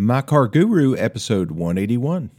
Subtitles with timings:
[0.00, 2.30] My Car Guru, episode 181.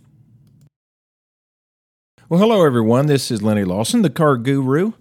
[2.30, 3.08] Well, hello, everyone.
[3.08, 4.94] This is Lennie Lawson, the Car Guru,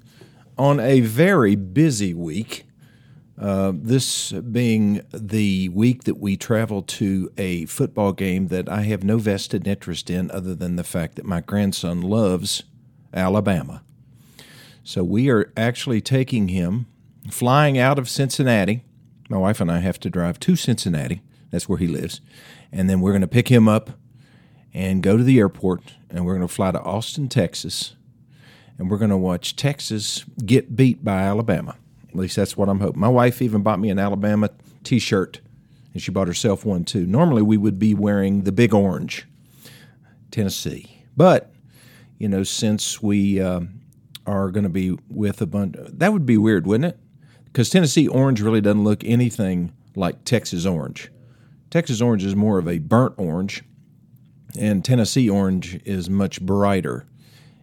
[0.59, 2.67] on a very busy week.
[3.41, 9.04] Uh, this being the week that we travel to a football game that I have
[9.04, 12.65] no vested interest in, other than the fact that my grandson loves
[13.15, 13.85] Alabama.
[14.83, 16.87] So we are actually taking him
[17.30, 18.83] flying out of Cincinnati.
[19.29, 21.23] My wife and I have to drive to Cincinnati.
[21.51, 22.20] That's where he lives.
[22.73, 23.91] And then we're going to pick him up
[24.74, 27.96] and go to the airport, and we're going to fly to Austin, Texas,
[28.77, 31.76] and we're going to watch Texas get beat by Alabama.
[32.09, 33.00] At least that's what I'm hoping.
[33.00, 34.50] My wife even bought me an Alabama
[34.84, 35.40] t shirt,
[35.92, 37.06] and she bought herself one too.
[37.06, 39.26] Normally, we would be wearing the big orange,
[40.30, 41.02] Tennessee.
[41.16, 41.52] But,
[42.18, 43.60] you know, since we uh,
[44.26, 47.01] are going to be with a bunch, that would be weird, wouldn't it?
[47.46, 51.10] Because Tennessee orange really doesn't look anything like Texas orange.
[51.70, 53.62] Texas orange is more of a burnt orange,
[54.59, 57.06] and Tennessee orange is much brighter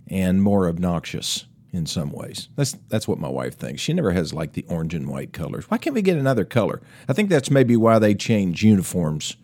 [0.08, 2.50] and more obnoxious in some ways.
[2.56, 3.82] That's that's what my wife thinks.
[3.82, 5.70] She never has like the orange and white colors.
[5.70, 6.82] Why can't we get another color?
[7.10, 9.36] I think that's maybe why they change uniforms.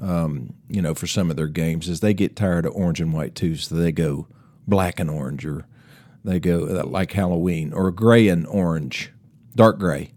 [0.00, 3.12] Um, you know, for some of their games, is they get tired of orange and
[3.12, 4.28] white too, so they go
[4.66, 5.66] black and orange, or
[6.24, 9.12] they go uh, like Halloween, or gray and orange,
[9.54, 10.12] dark gray,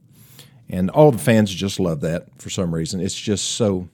[0.74, 3.00] and all the fans just love that for some reason.
[3.00, 3.88] It's just so.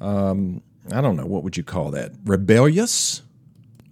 [0.00, 3.22] Um, I don't know what would you call that rebellious.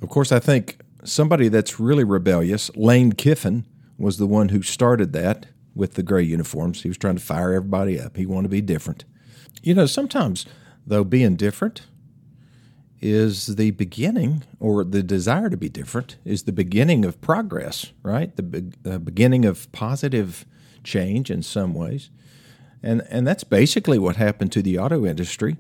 [0.03, 3.65] Of course, I think somebody that's really rebellious, Lane Kiffin,
[3.97, 6.83] was the one who started that with the gray uniforms.
[6.83, 8.17] He was trying to fire everybody up.
[8.17, 9.05] He wanted to be different.
[9.63, 10.47] You know, sometimes,
[10.85, 11.83] though, being different
[13.01, 18.35] is the beginning, or the desire to be different is the beginning of progress, right?
[18.35, 20.45] The, be- the beginning of positive
[20.85, 22.11] change in some ways.
[22.83, 25.57] And, and that's basically what happened to the auto industry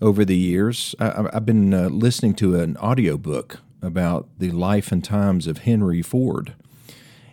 [0.00, 0.94] over the years.
[0.98, 6.02] I, have been uh, listening to an audiobook about the life and times of Henry
[6.02, 6.54] Ford.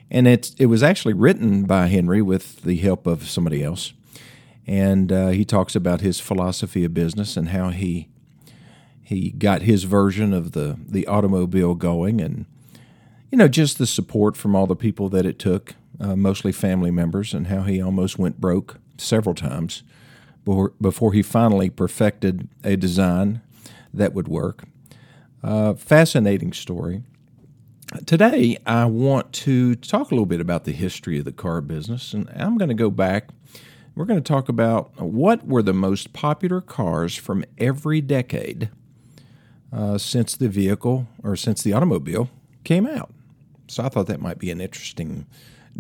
[0.10, 3.94] And it, it was actually written by Henry with the help of somebody else.
[4.66, 8.08] And uh, he talks about his philosophy of business and how he
[9.06, 12.46] he got his version of the, the automobile going and
[13.30, 16.92] you know just the support from all the people that it took uh, mostly family
[16.92, 19.84] members and how he almost went broke several times
[20.46, 23.42] before, before he finally perfected a design
[23.94, 24.66] that would work
[25.44, 27.04] uh, fascinating story.
[28.06, 32.14] Today, I want to talk a little bit about the history of the car business,
[32.14, 33.30] and I'm going to go back.
[33.94, 38.70] We're going to talk about what were the most popular cars from every decade
[39.72, 42.30] uh, since the vehicle or since the automobile
[42.64, 43.12] came out.
[43.68, 45.28] So I thought that might be an interesting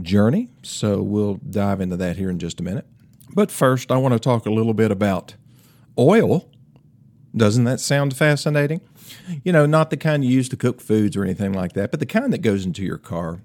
[0.02, 0.50] journey.
[0.62, 2.86] So we'll dive into that here in just a minute.
[3.34, 5.36] But first, I want to talk a little bit about
[5.98, 6.50] oil.
[7.36, 8.82] Doesn't that sound fascinating?
[9.44, 12.00] You know, not the kind you use to cook foods or anything like that, but
[12.00, 13.42] the kind that goes into your car.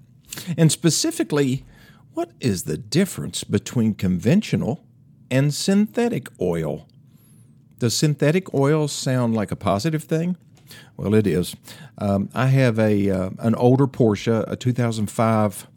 [0.57, 1.65] And specifically,
[2.13, 4.85] what is the difference between conventional
[5.31, 6.87] and synthetic oil?
[7.79, 10.37] Does synthetic oil sound like a positive thing?
[10.97, 11.55] Well, it is.
[11.97, 15.67] Um, I have a uh, an older Porsche, a 2005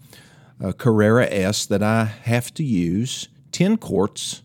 [0.62, 4.42] uh, Carrera S, that I have to use 10 quarts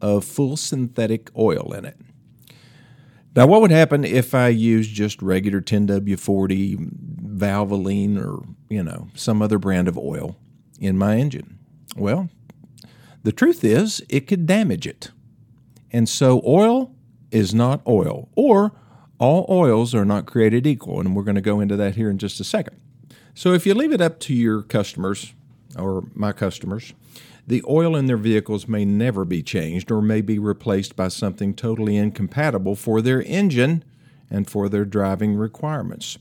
[0.00, 1.96] of full synthetic oil in it.
[3.36, 9.42] Now, what would happen if I used just regular 10W40 Valvoline or, you know, some
[9.42, 10.36] other brand of oil
[10.78, 11.58] in my engine?
[11.96, 12.28] Well,
[13.22, 15.10] the truth is it could damage it.
[15.90, 16.92] And so oil
[17.30, 18.72] is not oil, or
[19.18, 21.00] all oils are not created equal.
[21.00, 22.80] And we're going to go into that here in just a second.
[23.34, 25.34] So if you leave it up to your customers
[25.76, 26.92] or my customers,
[27.46, 31.54] the oil in their vehicles may never be changed or may be replaced by something
[31.54, 33.84] totally incompatible for their engine
[34.30, 36.18] and for their driving requirements.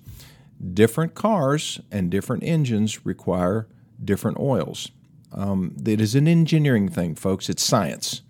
[0.73, 3.67] Different cars and different engines require
[4.03, 4.91] different oils.
[5.31, 7.49] Um, it is an engineering thing, folks.
[7.49, 8.21] It's science.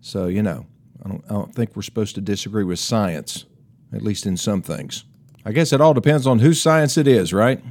[0.00, 0.66] So, you know,
[1.04, 3.46] I don't, I don't think we're supposed to disagree with science,
[3.92, 5.04] at least in some things.
[5.44, 7.62] I guess it all depends on whose science it is, right?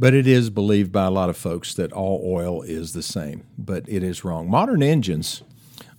[0.00, 3.44] But it is believed by a lot of folks that all oil is the same,
[3.58, 4.48] but it is wrong.
[4.48, 5.42] Modern engines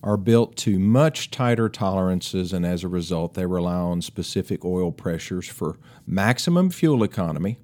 [0.01, 4.92] are built to much tighter tolerances, and as a result, they rely on specific oil
[4.92, 5.77] pressures for
[6.07, 7.59] maximum fuel economy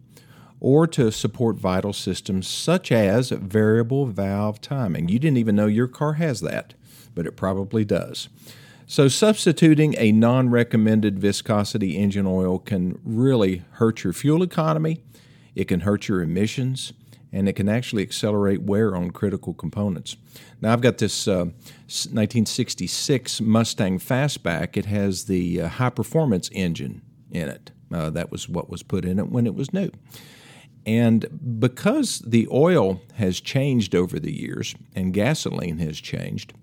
[0.59, 5.09] or to support vital systems such as variable valve timing.
[5.09, 6.75] You didn't even know your car has that,
[7.15, 8.29] but it probably does.
[8.85, 15.01] So, substituting a non recommended viscosity engine oil can really hurt your fuel economy
[15.57, 16.93] it can hurt your emissions
[17.33, 20.15] and it can actually accelerate wear on critical components.
[20.61, 24.77] Now, I've got this uh, 1966 Mustang Fastback.
[24.77, 27.01] It has the uh, high performance engine
[27.31, 27.71] in it.
[27.91, 29.91] Uh, that was what was put in it when it was new.
[30.85, 36.53] And because the oil has changed over the years and gasoline has changed,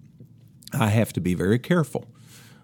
[0.72, 2.06] I have to be very careful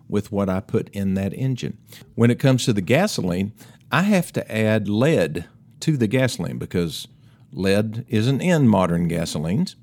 [0.09, 1.77] with what I put in that engine.
[2.15, 3.53] When it comes to the gasoline,
[3.93, 5.47] I have to add lead
[5.81, 7.09] to the gasoline because
[7.53, 9.75] lead isn't in modern gasolines.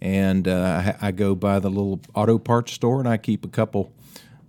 [0.00, 3.92] And uh, I, go by the little auto parts store and I keep a couple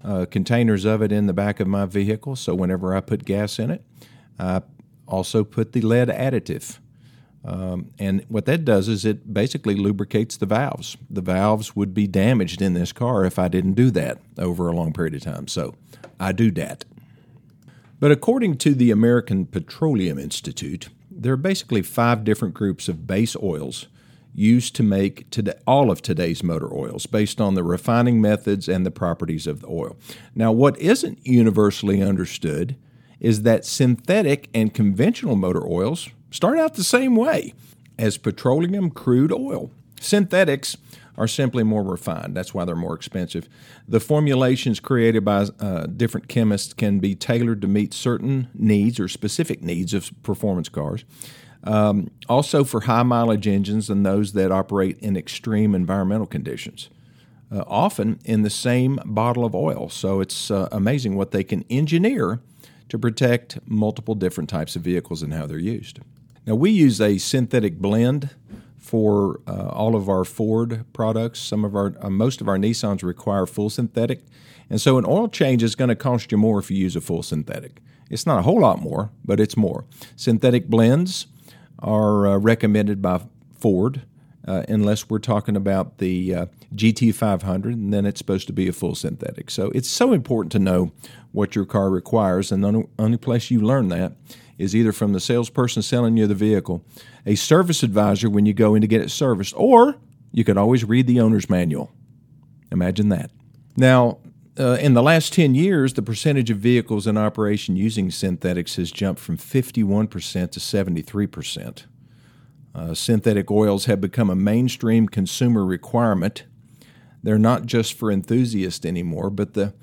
[0.04, 2.36] uh, containers of it in the back of my vehicle.
[2.36, 3.82] So whenever I put gas in it,
[4.38, 4.62] I
[5.08, 6.80] also put the lead additive.
[7.46, 10.98] Um, and what that does is it basically lubricates the valves.
[11.10, 14.74] The valves would be damaged in this car if I didn't do that over a
[14.74, 15.48] long period of time.
[15.48, 15.76] So
[16.20, 16.84] I do that.
[18.00, 23.36] But according to the American Petroleum Institute, there are basically five different groups of base
[23.42, 23.88] oils
[24.36, 28.86] used to make today, all of today's motor oils based on the refining methods and
[28.86, 29.98] the properties of the oil.
[30.36, 32.76] Now, what isn't universally understood
[33.20, 37.56] is that synthetic and conventional motor oils start out the same way
[37.98, 39.72] as petroleum crude oil.
[40.00, 40.78] Synthetics
[41.18, 42.36] are simply more refined.
[42.36, 43.50] That's why they're more expensive.
[43.88, 49.08] The formulations created by uh, different chemists can be tailored to meet certain needs or
[49.08, 51.06] specific needs of performance cars.
[51.64, 56.90] Um, also, for high mileage engines and those that operate in extreme environmental conditions.
[57.50, 59.88] Uh, often in the same bottle of oil.
[59.88, 62.42] So it's uh, amazing what they can engineer
[62.90, 66.00] to protect multiple different types of vehicles and how they're used.
[66.46, 68.32] Now, we use a synthetic blend
[68.88, 71.40] for uh, all of our Ford products.
[71.40, 74.24] Some of our, uh, most of our Nissans require full synthetic,
[74.70, 77.02] and so an oil change is going to cost you more if you use a
[77.02, 77.82] full synthetic.
[78.10, 79.84] It's not a whole lot more, but it's more.
[80.16, 81.28] Synthetic blends
[81.80, 83.22] are uh, recommended by
[83.58, 84.04] Ford.
[84.48, 88.72] Uh, unless we're talking about the uh, GT500, and then it's supposed to be a
[88.72, 89.52] full synthetic.
[89.52, 90.94] So it's so important to know
[91.34, 94.14] what your car requires, and the only, only place you learn that
[94.58, 96.84] is either from the salesperson selling you the vehicle,
[97.26, 99.96] a service advisor when you go in to get it serviced, or
[100.32, 101.92] you could always read the owner's manual.
[102.72, 103.32] Imagine that.
[103.76, 104.18] Now,
[104.60, 108.92] uh, in the last 10 years, the percentage of vehicles in operation using synthetics has
[108.92, 110.10] jumped from 51%
[110.52, 111.86] to 73%.
[112.74, 116.46] Uh, synthetic oils have become a mainstream consumer requirement.
[117.22, 119.74] They're not just for enthusiasts anymore, but the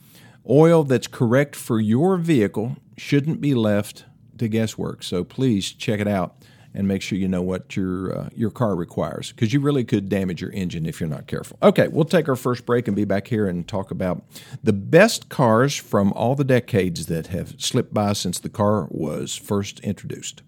[0.49, 4.05] oil that's correct for your vehicle shouldn't be left
[4.39, 5.03] to guesswork.
[5.03, 6.37] So please check it out
[6.75, 10.09] and make sure you know what your uh, your car requires because you really could
[10.09, 11.57] damage your engine if you're not careful.
[11.63, 14.25] Okay, we'll take our first break and be back here and talk about
[14.63, 19.37] the best cars from all the decades that have slipped by since the car was
[19.37, 20.43] first introduced.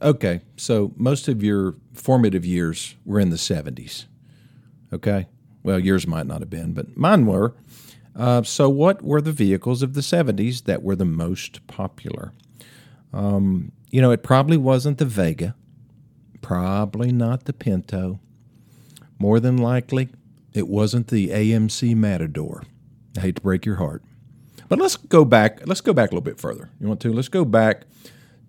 [0.00, 4.06] Okay, so most of your formative years were in the 70s.
[4.92, 5.26] Okay?
[5.64, 7.54] Well, yours might not have been, but mine were.
[8.18, 12.32] Uh, so, what were the vehicles of the 70s that were the most popular?
[13.12, 15.54] Um, you know, it probably wasn't the Vega,
[16.42, 18.18] probably not the Pinto.
[19.20, 20.08] More than likely,
[20.52, 22.64] it wasn't the AMC Matador.
[23.16, 24.02] I hate to break your heart.
[24.68, 25.66] But let's go back.
[25.66, 26.70] Let's go back a little bit further.
[26.80, 27.12] You want to?
[27.12, 27.84] Let's go back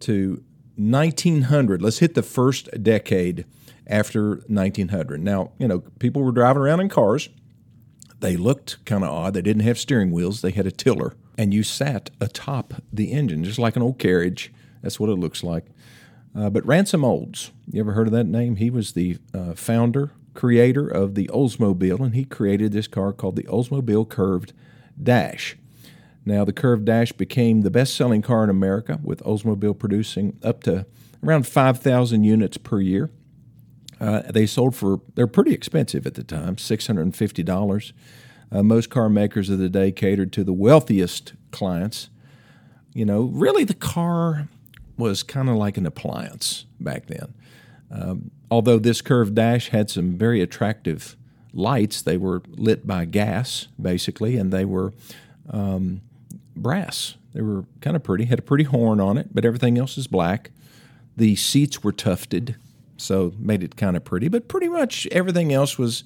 [0.01, 0.44] to
[0.75, 1.81] 1900.
[1.81, 3.45] Let's hit the first decade
[3.88, 5.21] after 1900.
[5.21, 7.30] Now, you know, people were driving around in cars.
[8.19, 9.33] They looked kind of odd.
[9.33, 11.13] They didn't have steering wheels, they had a tiller.
[11.38, 14.52] And you sat atop the engine, just like an old carriage.
[14.81, 15.66] That's what it looks like.
[16.35, 18.57] Uh, but Ransom Olds, you ever heard of that name?
[18.57, 23.35] He was the uh, founder, creator of the Oldsmobile, and he created this car called
[23.35, 24.54] the Oldsmobile Curved
[25.02, 25.57] Dash.
[26.26, 30.64] Now, the Curved Dash became the best selling car in America, with Oldsmobile producing up
[30.64, 30.85] to
[31.23, 33.09] around 5,000 units per year.
[33.99, 37.94] Uh, they sold for, they're pretty expensive at the time, $650.
[38.51, 42.09] Uh, most car makers of the day catered to the wealthiest clients.
[42.94, 44.47] You know, really the car
[44.97, 47.33] was kind of like an appliance back then.
[47.91, 51.15] Um, although this curved dash had some very attractive
[51.53, 54.94] lights, they were lit by gas, basically, and they were
[55.49, 56.01] um,
[56.56, 57.15] brass.
[57.33, 60.07] They were kind of pretty, had a pretty horn on it, but everything else is
[60.07, 60.51] black.
[61.18, 62.56] The seats were tufted
[62.99, 64.27] so made it kind of pretty.
[64.27, 66.03] But pretty much everything else was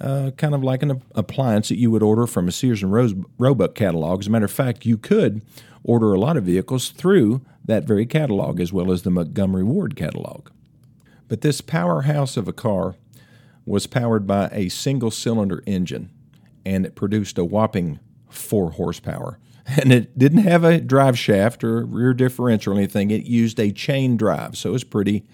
[0.00, 3.14] uh, kind of like an appliance that you would order from a Sears and Rose,
[3.38, 4.20] Roebuck catalog.
[4.20, 5.42] As a matter of fact, you could
[5.82, 9.96] order a lot of vehicles through that very catalog as well as the Montgomery Ward
[9.96, 10.50] catalog.
[11.28, 12.96] But this powerhouse of a car
[13.64, 16.10] was powered by a single cylinder engine
[16.64, 19.38] and it produced a whopping four horsepower.
[19.66, 23.10] and it didn't have a drive shaft or rear differential or anything.
[23.10, 25.24] It used a chain drive, so it was pretty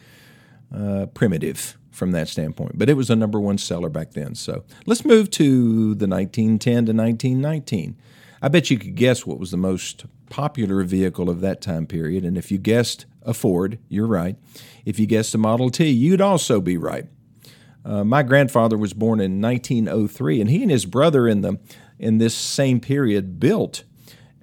[0.75, 2.79] uh, primitive from that standpoint.
[2.79, 4.35] But it was a number one seller back then.
[4.35, 7.97] So let's move to the 1910 to 1919.
[8.41, 12.25] I bet you could guess what was the most popular vehicle of that time period.
[12.25, 14.37] And if you guessed a Ford, you're right.
[14.85, 17.07] If you guessed a Model T, you'd also be right.
[17.85, 21.59] Uh, my grandfather was born in 1903, and he and his brother in the
[21.99, 23.85] in this same period built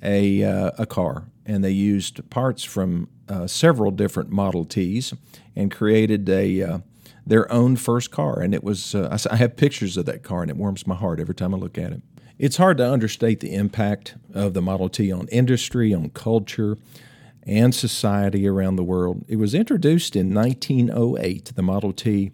[0.01, 5.13] a uh, a car, and they used parts from uh, several different Model Ts
[5.55, 6.79] and created a uh,
[7.25, 8.39] their own first car.
[8.39, 11.19] And it was uh, I have pictures of that car, and it warms my heart
[11.19, 12.01] every time I look at it.
[12.37, 16.77] It's hard to understate the impact of the Model T on industry, on culture,
[17.43, 19.25] and society around the world.
[19.27, 21.53] It was introduced in 1908.
[21.55, 22.31] The Model T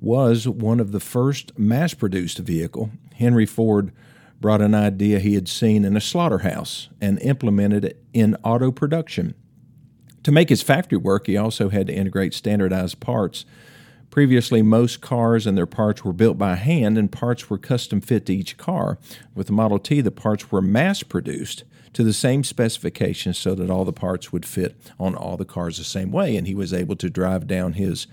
[0.00, 2.90] was one of the first mass produced vehicle.
[3.14, 3.92] Henry Ford
[4.40, 9.34] brought an idea he had seen in a slaughterhouse and implemented it in auto production.
[10.22, 13.44] To make his factory work, he also had to integrate standardized parts.
[14.10, 18.26] Previously, most cars and their parts were built by hand, and parts were custom fit
[18.26, 18.98] to each car.
[19.34, 23.70] With the Model T, the parts were mass produced to the same specifications so that
[23.70, 26.72] all the parts would fit on all the cars the same way, and he was
[26.72, 28.06] able to drive down his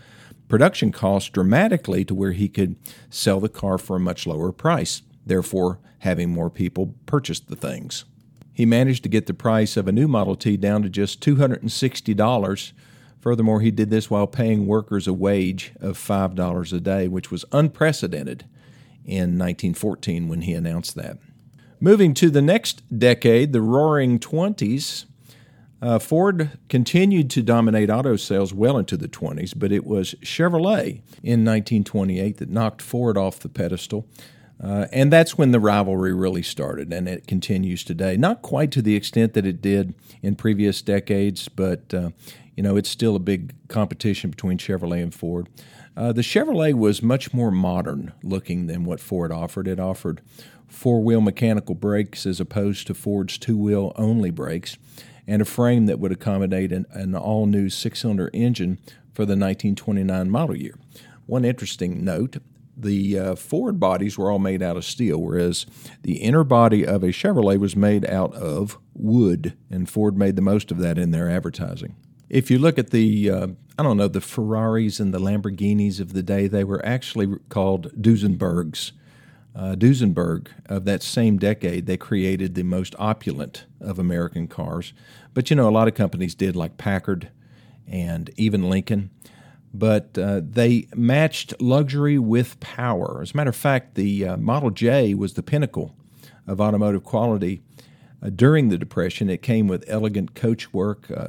[0.48, 2.76] production costs dramatically to where he could
[3.10, 8.06] sell the car for a much lower price, therefore, having more people purchase the things.
[8.54, 12.72] He managed to get the price of a new Model T down to just $260.
[13.20, 17.46] Furthermore, he did this while paying workers a wage of $5 a day, which was
[17.52, 18.46] unprecedented
[19.06, 21.18] in 1914 when he announced that.
[21.80, 25.06] Moving to the next decade, the roaring 20s,
[25.82, 31.02] uh, Ford continued to dominate auto sales well into the 20s, but it was Chevrolet
[31.22, 34.08] in 1928 that knocked Ford off the pedestal.
[34.64, 38.18] Uh, and that's when the rivalry really started, and it continues today.
[38.18, 42.10] Not quite to the extent that it did in previous decades, but uh,
[42.56, 45.48] you know it's still a big competition between Chevrolet and Ford.
[45.96, 49.68] Uh, the Chevrolet was much more modern looking than what Ford offered.
[49.68, 50.22] It offered
[50.68, 54.78] four wheel mechanical brakes as opposed to Ford's two wheel only brakes
[55.28, 58.80] and a frame that would accommodate an, an all new six cylinder engine
[59.14, 60.76] for the 1929 model year.
[61.26, 62.38] One interesting note
[62.80, 65.66] the uh, Ford bodies were all made out of steel, whereas
[66.04, 70.42] the inner body of a Chevrolet was made out of wood, and Ford made the
[70.42, 71.96] most of that in their advertising.
[72.30, 73.48] If you look at the, uh,
[73.80, 77.92] I don't know, the Ferraris and the Lamborghinis of the day, they were actually called
[78.02, 78.92] Duesenbergs
[79.58, 84.94] uh, Duesenberg of that same decade, they created the most opulent of American cars.
[85.34, 87.30] But you know, a lot of companies did, like Packard
[87.88, 89.10] and even Lincoln.
[89.74, 93.20] But uh, they matched luxury with power.
[93.22, 95.96] As a matter of fact, the uh, Model J was the pinnacle
[96.48, 97.62] of automotive quality.
[98.24, 101.28] Uh, during the Depression, it came with elegant coachwork, uh,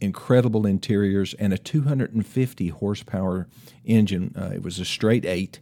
[0.00, 3.46] incredible interiors, and a 250 horsepower
[3.84, 4.34] engine.
[4.34, 5.60] Uh, it was a straight eight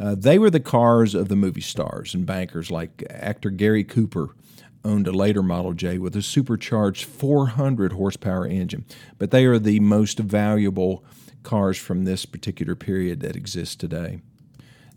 [0.00, 4.34] uh, they were the cars of the movie stars and bankers, like actor Gary Cooper
[4.82, 8.86] owned a later Model J with a supercharged 400 horsepower engine.
[9.18, 11.04] But they are the most valuable
[11.42, 14.20] cars from this particular period that exist today.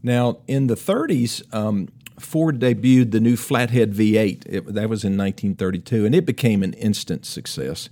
[0.02, 1.88] Now, in the 30s, um,
[2.20, 4.44] Ford debuted the new flathead V8.
[4.46, 7.90] It, that was in 1932, and it became an instant success.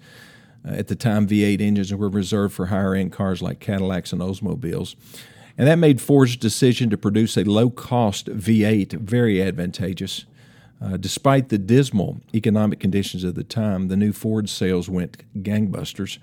[0.65, 4.22] Uh, at the time, V8 engines were reserved for higher end cars like Cadillacs and
[4.22, 4.96] Oldsmobiles.
[5.58, 10.25] And that made Ford's decision to produce a low cost V8 very advantageous.
[10.81, 16.17] Uh, despite the dismal economic conditions of the time, the new Ford sales went gangbusters.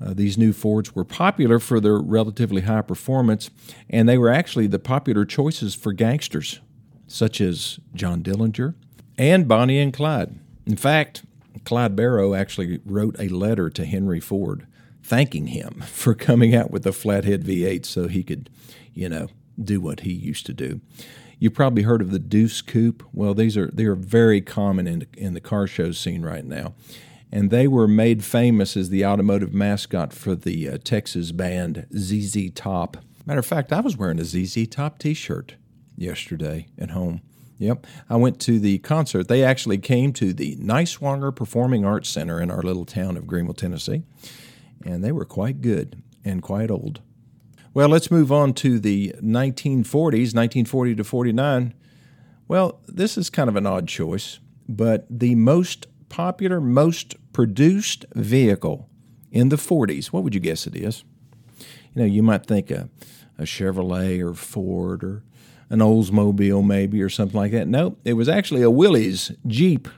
[0.00, 3.50] Uh, these new Fords were popular for their relatively high performance,
[3.88, 6.60] and they were actually the popular choices for gangsters,
[7.06, 8.74] such as John Dillinger
[9.16, 10.38] and Bonnie and Clyde.
[10.66, 11.22] In fact,
[11.64, 14.66] Clyde Barrow actually wrote a letter to Henry Ford
[15.02, 18.50] thanking him for coming out with a flathead V8 so he could,
[18.92, 19.28] you know,
[19.62, 20.80] do what he used to do.
[21.38, 23.02] You probably heard of the Deuce Coupe.
[23.12, 26.74] Well, these are they are very common in in the car show scene right now,
[27.32, 32.50] and they were made famous as the automotive mascot for the uh, Texas band ZZ
[32.54, 32.96] Top.
[33.24, 35.56] Matter of fact, I was wearing a ZZ Top T-shirt
[35.96, 37.20] yesterday at home.
[37.58, 39.28] Yep, I went to the concert.
[39.28, 43.56] They actually came to the Niswonger Performing Arts Center in our little town of Greeneville,
[43.56, 44.02] Tennessee
[44.84, 47.00] and they were quite good and quite old.
[47.74, 51.74] Well, let's move on to the 1940s, 1940 to 49.
[52.48, 58.88] Well, this is kind of an odd choice, but the most popular, most produced vehicle
[59.30, 61.04] in the 40s, what would you guess it is?
[61.94, 62.88] You know, you might think a,
[63.38, 65.22] a Chevrolet or Ford or
[65.68, 67.68] an Oldsmobile maybe or something like that.
[67.68, 69.88] No, it was actually a Willys Jeep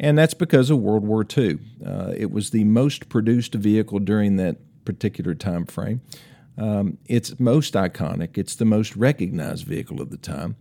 [0.00, 1.58] and that's because of World War II.
[1.84, 4.56] Uh, it was the most produced vehicle during that
[4.86, 6.00] particular time frame.
[6.56, 8.38] Um, it's most iconic.
[8.38, 10.56] It's the most recognized vehicle of the time.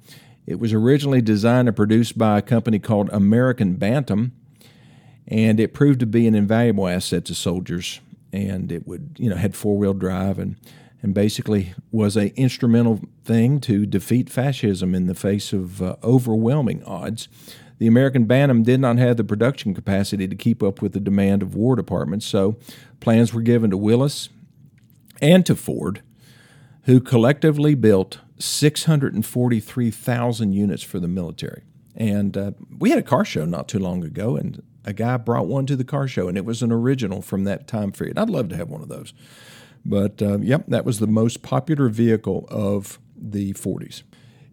[0.46, 4.34] It was originally designed and produced by a company called American Bantam,
[5.29, 8.00] and it proved to be an invaluable asset to soldiers.
[8.33, 10.55] And it would, you know, had four wheel drive and
[11.01, 16.83] and basically was a instrumental thing to defeat fascism in the face of uh, overwhelming
[16.83, 17.29] odds.
[17.77, 21.41] The American Bantam did not have the production capacity to keep up with the demand
[21.41, 22.57] of War Departments, so
[23.00, 24.27] plans were given to Willys
[25.21, 26.01] and to Ford,
[26.83, 31.63] who collectively built 643,000 units for the military.
[31.95, 35.48] And uh, we had a car show not too long ago, and a guy brought
[35.48, 38.17] one to the car show, and it was an original from that time period.
[38.17, 39.13] I'd love to have one of those.
[39.86, 44.03] But uh, yep, that was the most popular vehicle of the 40s.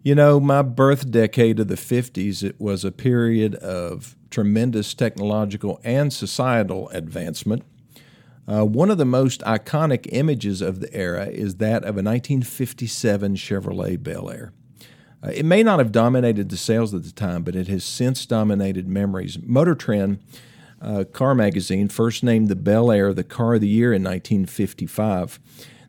[0.03, 5.81] You know, my birth decade of the 50s, it was a period of tremendous technological
[5.83, 7.63] and societal advancement.
[8.47, 13.35] Uh, one of the most iconic images of the era is that of a 1957
[13.35, 14.53] Chevrolet Bel Air.
[15.23, 18.25] Uh, it may not have dominated the sales at the time, but it has since
[18.25, 19.37] dominated memories.
[19.41, 20.19] Motor Trend
[20.81, 25.39] uh, car magazine first named the Bel Air the car of the year in 1955.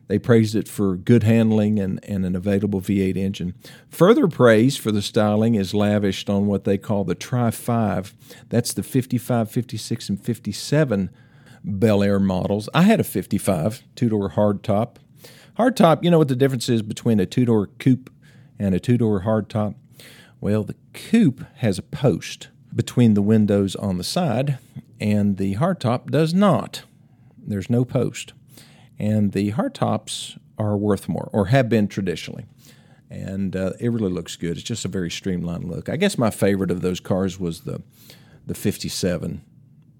[0.07, 3.53] They praised it for good handling and, and an available V8 engine.
[3.89, 8.15] Further praise for the styling is lavished on what they call the Tri 5.
[8.49, 11.11] That's the 55, 56, and 57
[11.63, 12.69] Bel Air models.
[12.73, 14.95] I had a 55 two door hardtop.
[15.59, 18.09] Hardtop, you know what the difference is between a two door coupe
[18.59, 19.75] and a two door hardtop?
[20.41, 24.57] Well, the coupe has a post between the windows on the side,
[24.99, 26.83] and the hardtop does not.
[27.37, 28.33] There's no post.
[28.97, 32.45] And the hardtops are worth more, or have been traditionally.
[33.09, 34.51] And uh, it really looks good.
[34.51, 35.89] It's just a very streamlined look.
[35.89, 37.81] I guess my favorite of those cars was the
[38.45, 39.41] the 57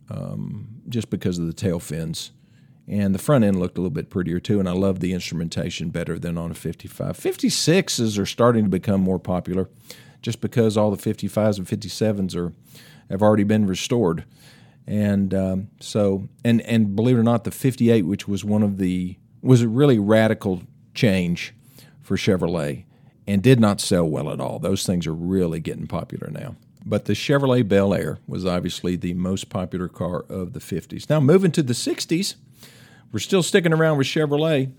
[0.09, 2.31] um, just because of the tail fins.
[2.89, 5.89] And the front end looked a little bit prettier too, and I love the instrumentation
[5.91, 7.15] better than on a 55.
[7.15, 9.69] 56s are starting to become more popular
[10.23, 12.53] just because all the 55s and 57s are
[13.09, 14.25] have already been restored.
[14.87, 18.77] And um, so, and and believe it or not, the 58, which was one of
[18.77, 20.63] the was a really radical
[20.95, 21.53] change
[22.01, 22.85] for Chevrolet,
[23.27, 24.57] and did not sell well at all.
[24.57, 26.55] Those things are really getting popular now.
[26.83, 31.07] But the Chevrolet Bel Air was obviously the most popular car of the 50s.
[31.07, 32.35] Now, moving to the 60s,
[33.11, 34.71] we're still sticking around with Chevrolet.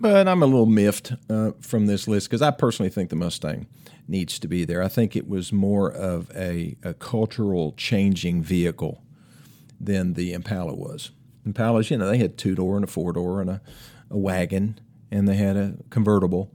[0.00, 3.66] But I'm a little miffed uh, from this list because I personally think the Mustang
[4.08, 4.82] needs to be there.
[4.82, 9.02] I think it was more of a, a cultural changing vehicle
[9.78, 11.10] than the Impala was.
[11.46, 13.60] Impalas, you know, they had two door and a four door and a,
[14.10, 16.50] a wagon, and they had a convertible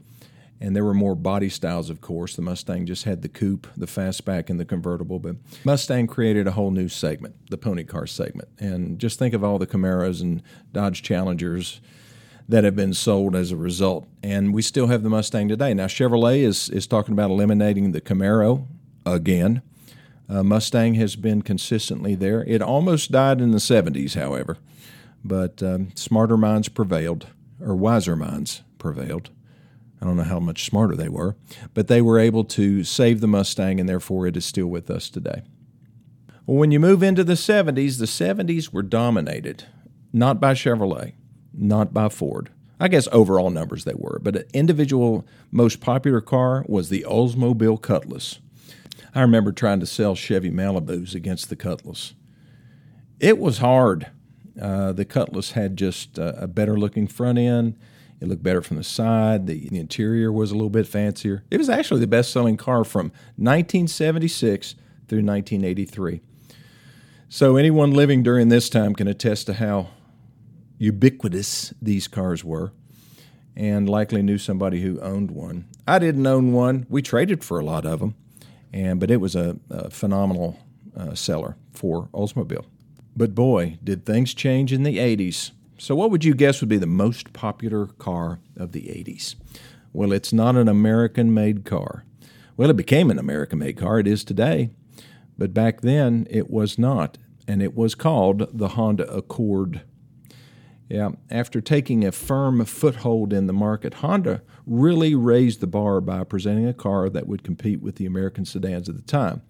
[0.61, 2.35] and there were more body styles, of course.
[2.35, 5.19] The Mustang just had the coupe, the fastback, and the convertible.
[5.19, 8.49] But Mustang created a whole new segment, the pony car segment.
[8.57, 11.81] And just think of all the Camaros and Dodge Challengers
[12.47, 14.07] that have been sold as a result.
[14.21, 15.73] And we still have the Mustang today.
[15.73, 18.67] Now, Chevrolet is, is talking about eliminating the Camaro
[19.05, 19.61] again.
[20.29, 22.43] Uh, Mustang has been consistently there.
[22.43, 24.57] It almost died in the 70s, however,
[25.23, 27.27] but um, smarter minds prevailed,
[27.61, 29.29] or wiser minds prevailed.
[30.01, 31.35] I don't know how much smarter they were,
[31.73, 35.09] but they were able to save the Mustang, and therefore it is still with us
[35.09, 35.43] today.
[36.45, 39.65] Well, when you move into the 70s, the 70s were dominated
[40.13, 41.13] not by Chevrolet,
[41.57, 42.49] not by Ford.
[42.79, 47.81] I guess overall numbers they were, but an individual most popular car was the Oldsmobile
[47.81, 48.39] Cutlass.
[49.13, 52.15] I remember trying to sell Chevy Malibus against the Cutlass.
[53.19, 54.11] It was hard.
[54.61, 57.77] Uh, the Cutlass had just a, a better looking front end
[58.21, 59.47] it looked better from the side.
[59.47, 61.43] The, the interior was a little bit fancier.
[61.51, 64.75] It was actually the best selling car from 1976
[65.07, 66.21] through 1983.
[67.27, 69.89] So anyone living during this time can attest to how
[70.77, 72.71] ubiquitous these cars were
[73.55, 75.65] and likely knew somebody who owned one.
[75.87, 76.85] I didn't own one.
[76.89, 78.15] We traded for a lot of them,
[78.73, 80.59] and but it was a, a phenomenal
[80.95, 82.65] uh, seller for Oldsmobile.
[83.15, 85.51] But boy, did things change in the 80s.
[85.77, 89.35] So, what would you guess would be the most popular car of the 80s?
[89.93, 92.03] Well, it's not an American made car.
[92.57, 93.99] Well, it became an American made car.
[93.99, 94.69] It is today.
[95.37, 97.17] But back then, it was not.
[97.47, 99.81] And it was called the Honda Accord.
[100.87, 106.23] Yeah, after taking a firm foothold in the market, Honda really raised the bar by
[106.23, 109.41] presenting a car that would compete with the American sedans at the time.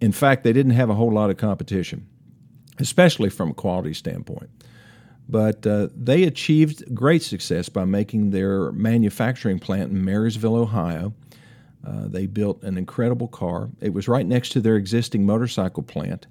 [0.00, 2.06] In fact, they didn't have a whole lot of competition,
[2.78, 4.50] especially from a quality standpoint.
[5.28, 11.14] But uh, they achieved great success by making their manufacturing plant in Marysville, Ohio.
[11.84, 13.70] Uh, they built an incredible car.
[13.80, 16.26] It was right next to their existing motorcycle plant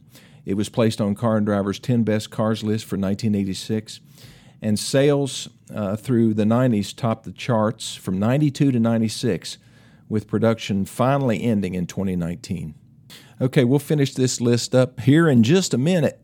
[0.44, 4.00] it was placed on Car and Driver's 10 Best Cars list for 1986.
[4.62, 9.58] And sales uh, through the 90s topped the charts from 92 to 96,
[10.08, 12.74] with production finally ending in 2019.
[13.40, 16.20] Okay, we'll finish this list up here in just a minute.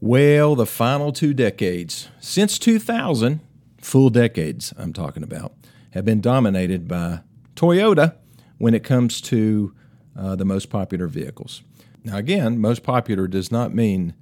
[0.00, 3.40] Well, the final two decades, since 2000,
[3.80, 5.52] full decades I'm talking about,
[5.90, 7.20] have been dominated by
[7.54, 8.16] Toyota
[8.58, 9.74] when it comes to
[10.16, 11.62] uh, the most popular vehicles.
[12.04, 14.14] Now, again, most popular does not mean,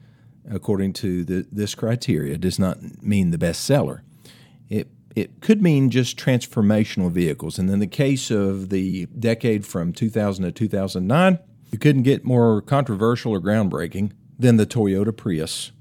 [0.50, 4.02] according to the, this criteria, does not mean the best seller.
[4.68, 7.58] It it could mean just transformational vehicles.
[7.58, 11.38] And in the case of the decade from 2000 to 2009,
[11.72, 15.72] you couldn't get more controversial or groundbreaking than the Toyota Prius.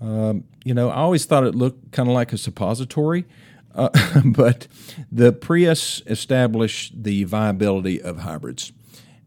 [0.00, 3.26] Um, you know, I always thought it looked kind of like a suppository,
[3.74, 3.88] uh,
[4.24, 4.66] but
[5.10, 8.72] the Prius established the viability of hybrids.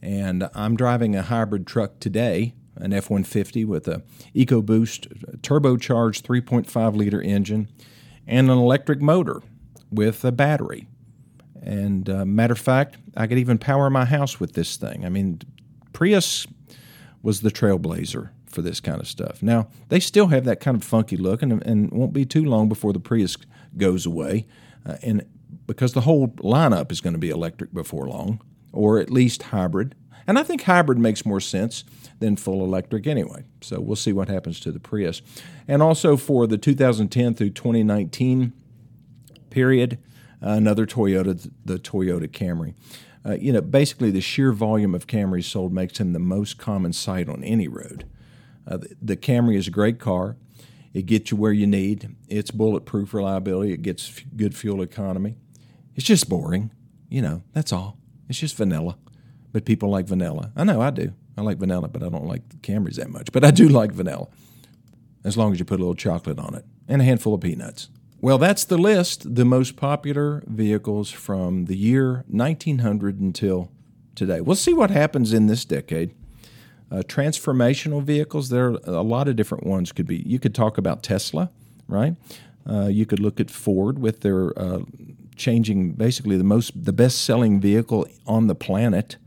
[0.02, 4.04] And I'm driving a hybrid truck today, an F 150 with a
[4.36, 7.70] EcoBoost turbocharged 3.5 liter engine
[8.28, 9.42] and an electric motor
[9.92, 10.88] with a battery.
[11.62, 15.06] And uh, matter of fact, I could even power my house with this thing.
[15.06, 15.42] I mean,
[15.94, 16.46] Prius
[17.24, 19.42] was the trailblazer for this kind of stuff.
[19.42, 22.70] Now, they still have that kind of funky look, and, and won't be too long
[22.70, 23.36] before the Prius
[23.76, 24.46] goes away.
[24.86, 25.26] Uh, and
[25.66, 29.96] because the whole lineup is going to be electric before long or at least hybrid.
[30.26, 31.84] And I think hybrid makes more sense
[32.20, 33.46] than full electric anyway.
[33.62, 35.22] So we'll see what happens to the Prius.
[35.68, 38.54] And also for the 2010 through 2019
[39.50, 40.00] period,
[40.44, 42.74] uh, another Toyota, the Toyota Camry.
[43.26, 46.94] Uh, you know, basically the sheer volume of Camrys sold makes him the most common
[46.94, 48.06] sight on any road.
[48.68, 50.36] Uh, the, the Camry is a great car.
[50.94, 52.16] It gets you where you need.
[52.28, 53.74] It's bulletproof reliability.
[53.74, 55.38] It gets f- good fuel economy.
[55.96, 56.72] It's just boring.
[57.10, 57.98] You know, that's all.
[58.30, 58.98] It's just vanilla.
[59.54, 60.52] But people like vanilla.
[60.56, 61.14] I know I do.
[61.38, 63.32] I like vanilla, but I don't like the Camrys that much.
[63.32, 64.28] But I do like vanilla,
[65.24, 67.90] as long as you put a little chocolate on it and a handful of peanuts.
[68.20, 69.36] Well, that's the list.
[69.36, 73.72] The most popular vehicles from the year 1900 until
[74.16, 74.42] today.
[74.42, 76.16] We'll see what happens in this decade.
[76.92, 79.92] Uh, transformational vehicles, there are a lot of different ones.
[79.92, 81.52] Could be you could talk about Tesla,
[81.88, 82.16] right?
[82.68, 84.80] Uh, you could look at Ford with their uh,
[85.38, 89.18] changing basically the most the best selling vehicle on the planet,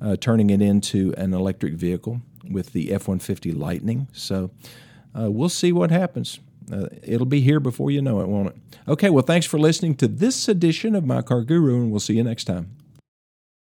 [0.00, 4.08] uh, turning it into an electric vehicle with the F one fifty Lightning.
[4.12, 4.50] So
[5.18, 6.40] uh, we'll see what happens.
[6.72, 8.56] Uh, it'll be here before you know it, won't it?
[8.86, 12.16] Okay, well, thanks for listening to this edition of My Car Guru, and we'll see
[12.16, 12.77] you next time.